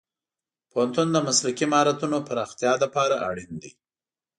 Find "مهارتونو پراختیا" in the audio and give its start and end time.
1.71-2.73